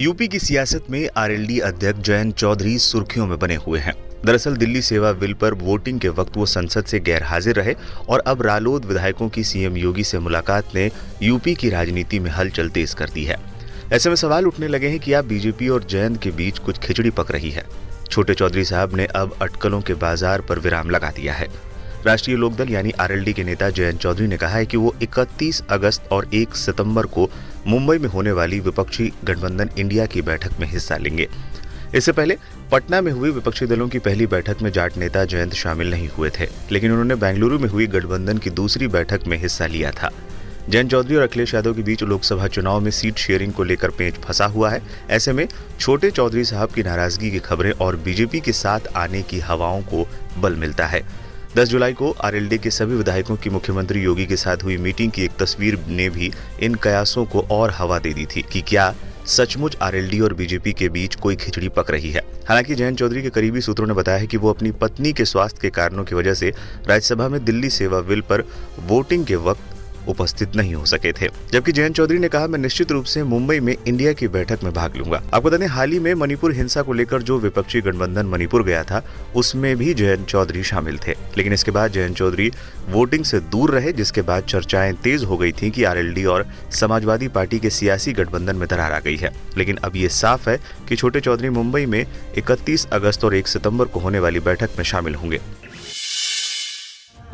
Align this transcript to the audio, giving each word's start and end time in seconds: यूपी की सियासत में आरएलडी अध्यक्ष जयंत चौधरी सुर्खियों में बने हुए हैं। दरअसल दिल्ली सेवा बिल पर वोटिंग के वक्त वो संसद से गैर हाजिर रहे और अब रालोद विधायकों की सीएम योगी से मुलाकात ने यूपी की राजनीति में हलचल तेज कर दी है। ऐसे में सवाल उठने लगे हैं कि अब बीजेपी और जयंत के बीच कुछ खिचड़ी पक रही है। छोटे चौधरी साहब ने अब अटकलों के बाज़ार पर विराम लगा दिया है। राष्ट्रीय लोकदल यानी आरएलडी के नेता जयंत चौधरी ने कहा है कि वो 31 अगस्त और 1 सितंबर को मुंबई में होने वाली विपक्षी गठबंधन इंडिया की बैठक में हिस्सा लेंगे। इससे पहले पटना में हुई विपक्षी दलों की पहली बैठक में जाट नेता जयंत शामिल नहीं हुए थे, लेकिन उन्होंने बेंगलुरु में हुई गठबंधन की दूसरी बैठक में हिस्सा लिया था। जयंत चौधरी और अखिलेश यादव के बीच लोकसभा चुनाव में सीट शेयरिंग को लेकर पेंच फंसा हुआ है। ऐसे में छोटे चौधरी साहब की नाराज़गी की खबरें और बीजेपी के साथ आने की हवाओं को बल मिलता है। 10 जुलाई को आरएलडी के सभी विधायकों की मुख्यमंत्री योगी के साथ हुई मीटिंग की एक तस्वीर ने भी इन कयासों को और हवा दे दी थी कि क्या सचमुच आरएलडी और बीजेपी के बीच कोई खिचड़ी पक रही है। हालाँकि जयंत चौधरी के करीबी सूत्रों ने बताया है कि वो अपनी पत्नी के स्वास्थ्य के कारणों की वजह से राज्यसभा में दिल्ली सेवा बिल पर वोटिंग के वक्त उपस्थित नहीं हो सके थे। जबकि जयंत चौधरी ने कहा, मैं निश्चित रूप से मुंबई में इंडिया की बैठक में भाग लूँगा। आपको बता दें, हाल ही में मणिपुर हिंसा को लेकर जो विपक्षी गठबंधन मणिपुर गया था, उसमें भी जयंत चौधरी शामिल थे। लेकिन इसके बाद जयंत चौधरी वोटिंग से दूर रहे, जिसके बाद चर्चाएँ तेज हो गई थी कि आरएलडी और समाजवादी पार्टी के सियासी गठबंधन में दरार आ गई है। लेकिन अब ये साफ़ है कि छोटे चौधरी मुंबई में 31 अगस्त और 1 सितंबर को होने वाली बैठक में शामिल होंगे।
यूपी 0.00 0.26
की 0.28 0.38
सियासत 0.38 0.86
में 0.90 1.08
आरएलडी 1.16 1.58
अध्यक्ष 1.58 2.00
जयंत 2.00 2.34
चौधरी 2.36 2.76
सुर्खियों 2.78 3.26
में 3.26 3.38
बने 3.38 3.54
हुए 3.56 3.78
हैं। 3.78 3.94
दरअसल 4.24 4.56
दिल्ली 4.56 4.80
सेवा 4.82 5.12
बिल 5.12 5.32
पर 5.34 5.54
वोटिंग 5.54 6.00
के 6.00 6.08
वक्त 6.08 6.36
वो 6.36 6.46
संसद 6.46 6.84
से 6.84 6.98
गैर 7.00 7.22
हाजिर 7.22 7.56
रहे 7.56 7.74
और 8.08 8.20
अब 8.26 8.42
रालोद 8.42 8.84
विधायकों 8.84 9.28
की 9.28 9.44
सीएम 9.44 9.76
योगी 9.76 10.04
से 10.04 10.18
मुलाकात 10.18 10.74
ने 10.74 10.90
यूपी 11.22 11.54
की 11.54 11.70
राजनीति 11.70 12.18
में 12.18 12.30
हलचल 12.30 12.68
तेज 12.68 12.94
कर 12.94 13.10
दी 13.10 13.24
है। 13.24 13.36
ऐसे 13.92 14.08
में 14.08 14.16
सवाल 14.16 14.46
उठने 14.46 14.68
लगे 14.68 14.88
हैं 14.88 14.98
कि 15.00 15.12
अब 15.12 15.24
बीजेपी 15.24 15.68
और 15.68 15.84
जयंत 15.84 16.22
के 16.22 16.30
बीच 16.32 16.58
कुछ 16.58 16.78
खिचड़ी 16.78 17.10
पक 17.10 17.30
रही 17.30 17.50
है। 17.50 17.64
छोटे 18.10 18.34
चौधरी 18.34 18.64
साहब 18.64 18.96
ने 18.96 19.06
अब 19.06 19.36
अटकलों 19.42 19.80
के 19.80 19.94
बाज़ार 19.96 20.40
पर 20.40 20.58
विराम 20.58 20.90
लगा 20.90 21.10
दिया 21.10 21.34
है। 21.34 21.48
राष्ट्रीय 22.06 22.36
लोकदल 22.36 22.68
यानी 22.68 22.90
आरएलडी 23.00 23.32
के 23.32 23.44
नेता 23.44 23.68
जयंत 23.70 24.00
चौधरी 24.00 24.26
ने 24.26 24.36
कहा 24.36 24.56
है 24.56 24.66
कि 24.66 24.76
वो 24.76 24.94
31 25.02 25.60
अगस्त 25.70 26.08
और 26.12 26.28
1 26.34 26.54
सितंबर 26.56 27.06
को 27.06 27.28
मुंबई 27.66 27.98
में 27.98 28.08
होने 28.08 28.32
वाली 28.32 28.60
विपक्षी 28.60 29.10
गठबंधन 29.24 29.70
इंडिया 29.78 30.06
की 30.06 30.22
बैठक 30.22 30.60
में 30.60 30.66
हिस्सा 30.68 30.96
लेंगे। 30.96 31.28
इससे 31.94 32.12
पहले 32.12 32.36
पटना 32.72 33.00
में 33.00 33.10
हुई 33.12 33.30
विपक्षी 33.30 33.66
दलों 33.66 33.88
की 33.88 33.98
पहली 33.98 34.26
बैठक 34.26 34.62
में 34.62 34.70
जाट 34.72 34.96
नेता 34.96 35.24
जयंत 35.24 35.54
शामिल 35.54 35.90
नहीं 35.90 36.08
हुए 36.08 36.30
थे, 36.30 36.48
लेकिन 36.72 36.90
उन्होंने 36.90 37.14
बेंगलुरु 37.14 37.58
में 37.58 37.68
हुई 37.68 37.86
गठबंधन 37.86 38.38
की 38.38 38.50
दूसरी 38.52 38.88
बैठक 38.88 39.26
में 39.26 39.36
हिस्सा 39.38 39.66
लिया 39.66 39.90
था। 39.92 40.10
जयंत 40.68 40.90
चौधरी 40.90 41.16
और 41.16 41.22
अखिलेश 41.22 41.54
यादव 41.54 41.74
के 41.74 41.82
बीच 41.82 42.02
लोकसभा 42.02 42.46
चुनाव 42.46 42.80
में 42.80 42.90
सीट 42.90 43.18
शेयरिंग 43.18 43.52
को 43.52 43.64
लेकर 43.64 43.90
पेंच 43.90 44.14
फंसा 44.14 44.46
हुआ 44.46 44.70
है। 44.70 44.82
ऐसे 45.10 45.32
में 45.32 45.46
छोटे 45.80 46.10
चौधरी 46.10 46.44
साहब 46.44 46.70
की 46.70 46.82
नाराज़गी 46.82 47.30
की 47.30 47.38
खबरें 47.40 47.70
और 47.72 47.96
बीजेपी 47.96 48.40
के 48.40 48.52
साथ 48.54 48.96
आने 48.96 49.22
की 49.22 49.40
हवाओं 49.40 49.82
को 49.82 50.08
बल 50.38 50.56
मिलता 50.56 50.86
है। 50.86 51.25
10 51.56 51.64
जुलाई 51.64 51.92
को 51.92 52.10
आरएलडी 52.20 52.56
के 52.58 52.70
सभी 52.70 52.94
विधायकों 52.94 53.36
की 53.36 53.50
मुख्यमंत्री 53.50 54.00
योगी 54.00 54.24
के 54.26 54.36
साथ 54.36 54.62
हुई 54.64 54.76
मीटिंग 54.76 55.12
की 55.12 55.22
एक 55.24 55.36
तस्वीर 55.40 55.78
ने 55.88 56.08
भी 56.10 56.30
इन 56.62 56.74
कयासों 56.74 57.24
को 57.24 57.40
और 57.50 57.70
हवा 57.70 57.98
दे 57.98 58.12
दी 58.14 58.26
थी 58.26 58.42
कि 58.42 58.60
क्या 58.60 58.94
सचमुच 59.26 59.76
आरएलडी 59.82 60.20
और 60.20 60.34
बीजेपी 60.34 60.72
के 60.72 60.88
बीच 60.88 61.14
कोई 61.14 61.36
खिचड़ी 61.36 61.68
पक 61.68 61.90
रही 61.90 62.10
है। 62.10 62.22
हालाँकि 62.48 62.74
जयंत 62.74 62.98
चौधरी 62.98 63.22
के 63.22 63.30
करीबी 63.30 63.60
सूत्रों 63.60 63.86
ने 63.86 63.94
बताया 63.94 64.18
है 64.18 64.26
कि 64.26 64.36
वो 64.36 64.50
अपनी 64.50 64.70
पत्नी 64.72 65.12
के 65.12 65.24
स्वास्थ्य 65.24 65.58
के 65.62 65.70
कारणों 65.70 66.04
की 66.04 66.14
वजह 66.14 66.34
से 66.34 66.52
राज्यसभा 66.88 67.28
में 67.28 67.44
दिल्ली 67.44 67.70
सेवा 67.70 68.00
बिल 68.00 68.20
पर 68.20 68.44
वोटिंग 68.86 69.24
के 69.26 69.36
वक्त 69.36 69.75
उपस्थित 70.08 70.56
नहीं 70.56 70.74
हो 70.74 70.84
सके 70.84 71.12
थे। 71.12 71.28
जबकि 71.52 71.72
जयंत 71.72 71.96
चौधरी 71.96 72.18
ने 72.18 72.28
कहा, 72.28 72.46
मैं 72.46 72.58
निश्चित 72.58 72.92
रूप 72.92 73.04
से 73.04 73.22
मुंबई 73.22 73.60
में 73.60 73.76
इंडिया 73.86 74.12
की 74.12 74.28
बैठक 74.28 74.58
में 74.64 74.72
भाग 74.72 74.96
लूँगा। 74.96 75.22
आपको 75.34 75.48
बता 75.48 75.56
दें, 75.56 75.66
हाल 75.66 75.92
ही 75.92 75.98
में 75.98 76.14
मणिपुर 76.14 76.52
हिंसा 76.52 76.82
को 76.82 76.92
लेकर 76.92 77.22
जो 77.22 77.38
विपक्षी 77.38 77.80
गठबंधन 77.80 78.26
मणिपुर 78.26 78.64
गया 78.64 78.82
था, 78.82 79.04
उसमें 79.36 79.76
भी 79.76 79.94
जयंत 79.94 80.26
चौधरी 80.26 80.62
शामिल 80.62 80.98
थे। 80.98 81.14
लेकिन 81.36 81.52
इसके 81.52 81.70
बाद 81.70 81.92
जयंत 81.92 82.16
चौधरी 82.16 82.52
वोटिंग 82.88 83.24
से 83.24 83.40
दूर 83.40 83.70
रहे, 83.70 83.92
जिसके 83.92 84.22
बाद 84.22 84.42
चर्चाएँ 84.42 84.92
तेज 84.92 85.24
हो 85.24 85.36
गई 85.36 85.52
थी 85.52 85.70
कि 85.70 85.84
आरएलडी 85.84 86.24
और 86.24 86.46
समाजवादी 86.72 87.28
पार्टी 87.28 87.58
के 87.58 87.70
सियासी 87.70 88.12
गठबंधन 88.12 88.56
में 88.56 88.68
दरार 88.68 88.92
आ 88.92 88.98
गई 88.98 89.16
है। 89.16 89.30
लेकिन 89.56 89.76
अब 89.76 89.96
ये 89.96 90.08
साफ़ 90.08 90.50
है 90.50 90.60
कि 90.88 90.96
छोटे 90.96 91.20
चौधरी 91.20 91.48
मुंबई 91.48 91.86
में 91.86 92.06
31 92.38 92.86
अगस्त 92.86 93.24
और 93.24 93.34
1 93.34 93.46
सितंबर 93.46 93.84
को 93.84 94.00
होने 94.00 94.18
वाली 94.18 94.40
बैठक 94.40 94.68
में 94.78 94.84
शामिल 94.84 95.14
होंगे। 95.14 95.40